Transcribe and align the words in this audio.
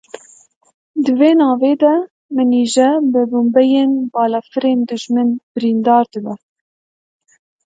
Di 1.03 1.11
vê 1.19 1.31
navê 1.39 1.73
de 1.83 1.95
Menîje 2.35 2.89
bi 3.13 3.21
bombeyên 3.31 3.91
balafirên 4.13 4.79
dijmin 4.89 5.29
birîndar 5.53 6.05
dibe. 6.13 6.35